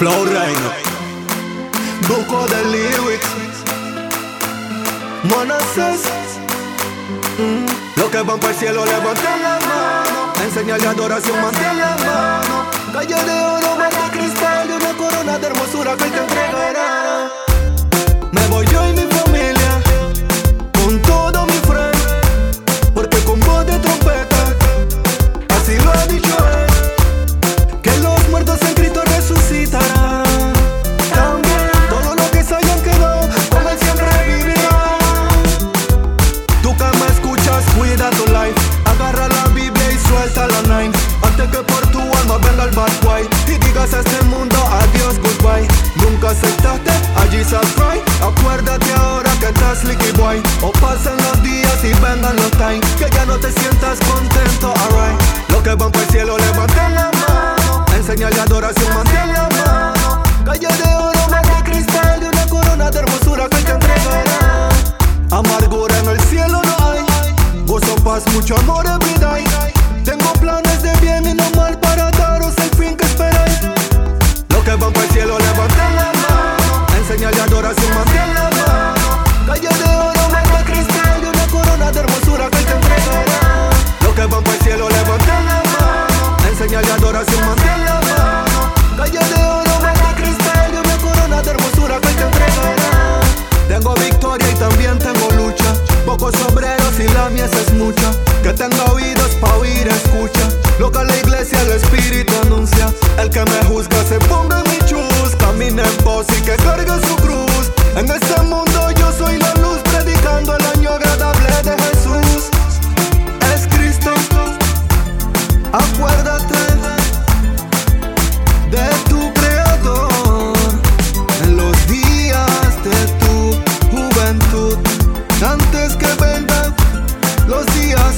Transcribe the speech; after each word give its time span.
Flow 0.00 0.24
Reino. 0.24 0.70
Buco 2.08 2.46
de 2.46 2.64
lyrics. 2.72 3.28
Monaces. 5.24 6.00
Mm. 7.36 8.00
Lo 8.00 8.10
que 8.10 8.22
van 8.22 8.40
para 8.40 8.54
el 8.54 8.58
cielo, 8.58 8.86
levanten 8.86 9.42
la 9.42 9.58
mano. 9.60 10.32
Enseñale 10.42 10.86
adoración, 10.86 11.38
mantén 11.42 11.76
la 11.78 11.96
mano. 11.98 12.64
Calle 12.94 13.14
de 13.14 13.44
oro, 13.44 13.76
de 13.76 14.18
cristal 14.18 14.70
y 14.70 14.72
una 14.72 14.92
corona 14.94 15.38
de 15.38 15.46
hermosura 15.48 15.94
que 15.98 16.04
te 16.04 16.18
entregará. 16.18 16.79
Que 41.48 41.58
por 41.58 41.86
tu 41.88 42.00
alma 42.00 42.36
venga 42.38 42.64
el 42.64 42.70
bad 42.70 42.90
boy 43.02 43.28
y 43.46 43.58
digas 43.64 43.94
a 43.94 44.00
este 44.00 44.22
mundo 44.24 44.56
adiós, 44.82 45.18
goodbye. 45.18 45.66
Nunca 45.96 46.30
aceptaste 46.30 46.90
a 47.16 47.22
Jesus 47.30 47.66
Christ, 47.76 48.04
acuérdate 48.22 48.92
ahora 48.94 49.30
que 49.40 49.46
estás 49.46 49.84
licky 49.84 50.12
boy, 50.12 50.42
o 50.62 50.70
pasen 50.72 51.16
los 51.16 51.42
días 51.42 51.78
y 51.82 51.92
vengan 52.00 52.36
los 52.36 52.50
time, 52.52 52.80
que 52.98 53.08
ya 53.14 53.24
no 53.26 53.36
te 53.36 53.50
sientas 53.52 53.98
contento, 54.00 54.74
alright. 54.84 55.20
Los 55.48 55.62
que 55.62 55.74
van 55.74 55.90
para 55.90 56.04
el 56.04 56.10
cielo 56.10 56.38
levanten 56.38 56.94
la 56.94 57.10
mano, 57.26 57.84
enseñale 57.96 58.40
adoración, 58.40 58.94
mantén 58.94 59.32
la 59.32 59.48
mano. 59.48 60.22
Calle 60.44 60.68
de 60.68 60.94
oro, 60.94 61.28
mar 61.30 61.46
de 61.46 61.70
cristal 61.70 62.22
y 62.22 62.26
una 62.26 62.46
corona 62.46 62.90
de 62.90 62.98
hermosura 62.98 63.48
que 63.48 63.56
te 63.56 63.72
entregará. 63.72 64.68
Amargura 65.30 65.98
en 65.98 66.08
el 66.08 66.20
cielo 66.22 66.60
no 66.64 66.86
hay, 66.86 67.04
gozo, 67.66 67.94
paz, 68.04 68.24
mucho 68.34 68.56
amor 68.58 68.84
every 68.86 69.14
day. 69.20 69.44
Tengo 70.04 70.32
planes 70.34 70.69
y 97.04 97.08
la 97.08 97.28
mies 97.30 97.52
es 97.52 97.72
mucha. 97.74 98.10
Que 98.42 98.52
tenga 98.52 98.84
oídos 98.92 99.30
pa' 99.40 99.54
oír, 99.56 99.86
escucha. 99.88 100.48
Lo 100.78 100.90
que 100.90 101.04
la 101.04 101.16
iglesia, 101.16 101.60
el 101.62 101.72
espíritu 101.72 102.32
anuncia. 102.42 102.92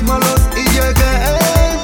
Días 0.00 0.02
malos 0.02 0.40
y 0.56 0.62
llegue 0.70 1.10
él 1.26 1.80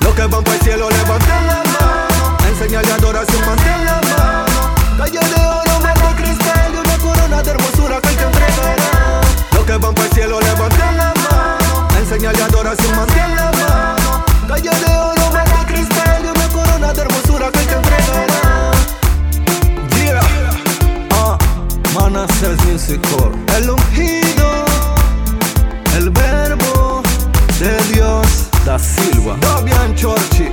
los 0.00 0.14
que 0.14 0.22
van 0.22 0.42
para 0.44 0.56
el 0.56 0.62
cielo 0.62 0.90
levanten 0.90 1.46
la 1.46 1.62
mano. 1.64 2.36
Enseñale 2.48 2.92
adoración 2.92 3.40
mantén 3.46 3.84
la 3.84 4.00
mano. 4.16 4.74
Calle 4.96 5.20
de 5.20 5.46
oro 5.46 5.80
mar 5.82 5.98
de 5.98 6.22
cristal 6.22 6.72
y 6.74 6.76
una 6.76 6.98
corona 6.98 7.42
de 7.42 7.50
hermosura 7.50 8.00
que 8.00 8.08
te 8.08 8.24
entregará 8.24 9.20
los 9.52 9.64
que 9.64 9.76
van 9.76 9.94
para 9.94 10.08
el 10.08 10.12
cielo 10.14 10.40
levanten 10.40 10.96
la 10.96 11.12
mano. 11.14 11.88
Enseñale 11.98 12.42
adoración 12.42 12.96
mantén 12.96 13.36
la 13.36 13.50
mano. 13.52 14.24
Calle 14.48 14.70
de 14.70 14.96
oro 14.96 15.32
mar 15.32 15.48
de 15.48 15.72
cristal 15.72 16.24
y 16.24 16.28
una 16.28 16.48
corona 16.48 16.92
de 16.92 17.00
hermosura 17.00 17.50
que 17.50 17.60
te 17.60 17.74
entregará 17.74 18.70
Yeah, 19.96 20.20
ah, 21.12 21.38
Manasseh 21.94 22.56
Music 22.64 23.00
Core. 23.10 23.36
Silva, 28.78 29.36
Davian 29.40 29.94
Chorchi. 29.94 30.50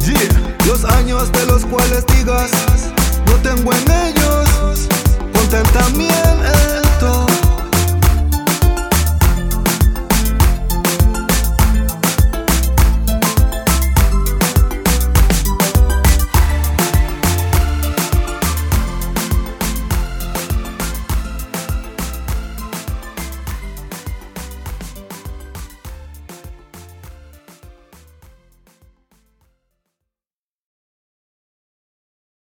Yeah, 0.00 0.56
los 0.66 0.84
años 0.84 1.30
de 1.32 1.46
los 1.46 1.64
cuales 1.66 2.04
digas, 2.06 2.50
no 3.26 3.34
tengo 3.42 3.72
en 3.72 3.90
ellos 3.90 4.88
contentamiento. 5.32 6.57